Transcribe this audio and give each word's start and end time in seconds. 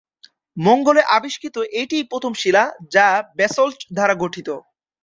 মঙ্গলে 0.57 1.01
আবিষ্কৃত 1.17 1.55
এটিই 1.81 2.03
প্রথম 2.11 2.31
শিলা 2.33 2.63
যা 2.93 3.07
ব্যাসল্ট 3.37 3.79
দ্বারা 3.95 4.15
গঠিত। 4.23 4.47